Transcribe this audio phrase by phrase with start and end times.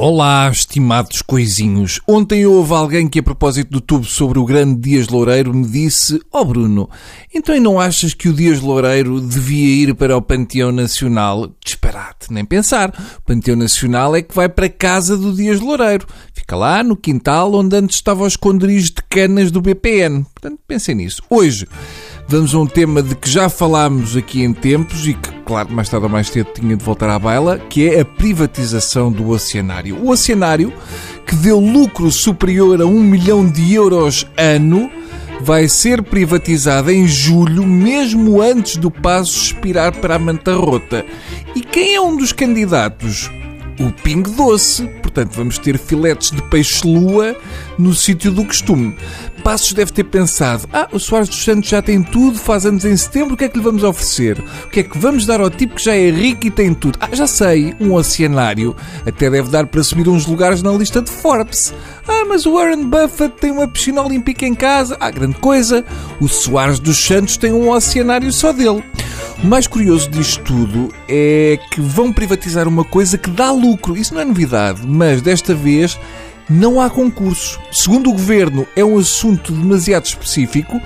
[0.00, 2.00] Olá, estimados coisinhos.
[2.06, 6.22] Ontem houve alguém que, a propósito do tubo sobre o grande Dias Loureiro, me disse:
[6.32, 6.88] Ó oh Bruno,
[7.34, 11.52] então não achas que o Dias Loureiro devia ir para o Panteão Nacional?
[11.64, 12.90] Disparate, nem pensar.
[13.18, 16.06] O Panteão Nacional é que vai para a casa do Dias Loureiro.
[16.32, 20.24] Fica lá no quintal onde antes estava o esconderijo de canas do BPN.
[20.32, 21.22] Portanto, pensem nisso.
[21.28, 21.66] Hoje
[22.28, 25.88] vamos a um tema de que já falámos aqui em tempos e que, claro, mais
[25.88, 29.96] tarde ou mais cedo tinha de voltar à baila, que é a privatização do oceanário.
[29.96, 30.70] O oceanário,
[31.26, 34.90] que deu lucro superior a um milhão de euros ano,
[35.40, 41.02] vai ser privatizado em julho, mesmo antes do passo expirar para a manta rota.
[41.54, 43.30] E quem é um dos candidatos?
[43.80, 44.86] O Ping Doce.
[45.18, 47.34] Portanto, vamos ter filetes de peixe-lua
[47.76, 48.96] no sítio do costume.
[49.42, 52.96] Passos deve ter pensado: ah, o Soares dos Santos já tem tudo, faz anos em
[52.96, 54.38] setembro, o que é que lhe vamos oferecer?
[54.38, 57.00] O que é que vamos dar ao tipo que já é rico e tem tudo?
[57.00, 58.76] Ah, já sei, um oceanário.
[59.04, 61.74] Até deve dar para subir uns lugares na lista de Forbes.
[62.06, 64.96] Ah, mas o Warren Buffett tem uma piscina olímpica em casa.
[65.00, 65.84] Ah, grande coisa.
[66.20, 68.84] O Soares dos Santos tem um oceanário só dele.
[69.42, 73.96] O mais curioso disto tudo é que vão privatizar uma coisa que dá lucro.
[73.96, 75.98] Isso não é novidade, mas desta vez
[76.48, 77.58] não há concursos.
[77.70, 80.80] Segundo o governo, é um assunto demasiado específico.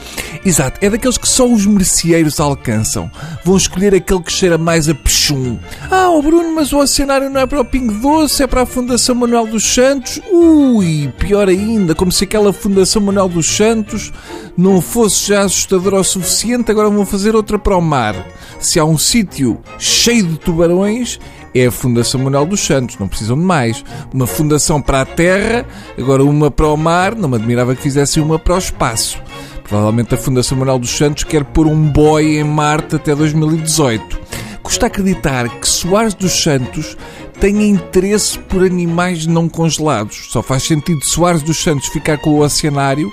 [0.45, 3.11] Exato, é daqueles que só os merceeiros alcançam.
[3.45, 5.59] Vão escolher aquele que cheira mais a pechum.
[5.91, 8.63] Ah, o oh Bruno, mas o oceanário não é para o Pingo Doce, é para
[8.63, 10.21] a Fundação Manuel dos Santos.
[10.31, 14.13] Ui, pior ainda, como se aquela Fundação Manuel dos Santos
[14.57, 18.15] não fosse já assustadora o suficiente, agora vão fazer outra para o mar.
[18.59, 21.19] Se há um sítio cheio de tubarões,
[21.55, 23.85] é a Fundação Manuel dos Santos, não precisam de mais.
[24.13, 25.67] Uma fundação para a Terra,
[25.99, 29.19] agora uma para o mar, não me admirava que fizessem uma para o espaço.
[29.65, 34.21] Provavelmente a Fundação Manuel dos Santos quer pôr um boy em Marte até 2018.
[34.63, 36.97] Custa acreditar que Soares dos Santos
[37.41, 40.29] tenha interesse por animais não congelados.
[40.31, 43.13] Só faz sentido Soares dos Santos ficar com o oceanário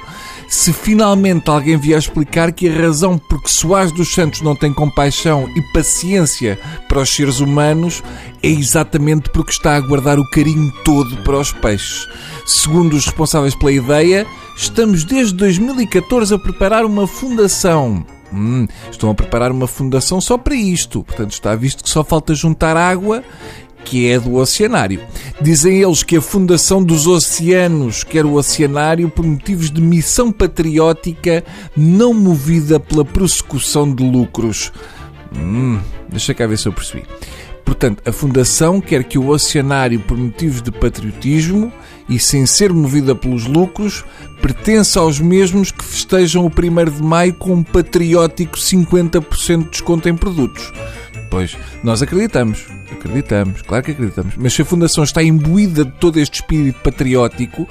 [0.50, 4.74] se finalmente alguém vier explicar que a razão por que Soares dos Santos não tem
[4.74, 8.04] compaixão e paciência para os seres humanos
[8.42, 12.08] é exatamente porque está a guardar o carinho todo para os peixes.
[12.48, 14.26] Segundo os responsáveis pela ideia,
[14.58, 18.04] estamos desde 2014 a preparar uma fundação.
[18.34, 21.04] Hum, estão a preparar uma fundação só para isto.
[21.04, 23.24] Portanto, está visto que só falta juntar água
[23.84, 25.02] que é do oceanário.
[25.42, 31.44] Dizem eles que a Fundação dos Oceanos quer o oceanário por motivos de missão patriótica
[31.76, 34.72] não movida pela prossecução de lucros.
[35.36, 35.80] Hum,
[36.10, 37.04] deixa cá ver se eu percebi.
[37.70, 41.72] Portanto, a Fundação quer que o oceanário, por motivos de patriotismo
[42.10, 44.04] e sem ser movida pelos lucros,
[44.42, 50.10] pertença aos mesmos que festejam o 1 de maio com um patriótico 50% de desconto
[50.10, 50.74] em produtos.
[51.30, 52.66] Pois, nós acreditamos.
[52.92, 54.36] Acreditamos, claro que acreditamos.
[54.38, 57.68] Mas se a Fundação está imbuída de todo este espírito patriótico,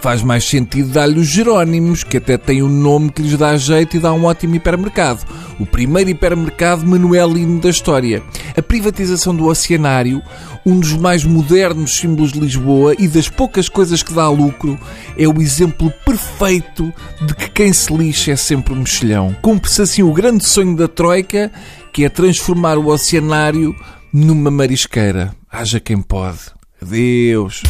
[0.00, 3.96] faz mais sentido dar-lhe os Jerónimos, que até tem um nome que lhes dá jeito
[3.96, 5.24] e dá um ótimo hipermercado.
[5.58, 8.22] O primeiro hipermercado manuelino da história.
[8.56, 10.22] A privatização do oceanário,
[10.64, 14.78] um dos mais modernos símbolos de Lisboa e das poucas coisas que dá lucro,
[15.18, 16.92] é o exemplo perfeito
[17.24, 19.36] de que quem se lixa é sempre um mexilhão.
[19.42, 21.50] Cumpre-se assim o grande sonho da Troika,
[21.96, 23.74] que é transformar o oceanário
[24.12, 25.34] numa marisqueira.
[25.50, 26.40] Haja quem pode.
[26.82, 27.62] Adeus.